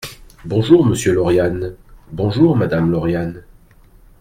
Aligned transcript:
Bonjour, 0.45 0.83
monsieur 0.83 1.13
Lauriane; 1.13 1.75
bonjour, 2.11 2.57
madame 2.57 2.89
Lauriane. 2.89 3.43